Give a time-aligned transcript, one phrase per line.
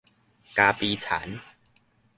[0.55, 1.39] 咖啡田